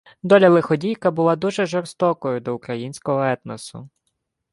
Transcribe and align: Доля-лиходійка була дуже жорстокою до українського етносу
Доля-лиходійка 0.23 1.11
була 1.11 1.35
дуже 1.35 1.65
жорстокою 1.65 2.39
до 2.41 2.55
українського 2.55 3.23
етносу 3.25 3.89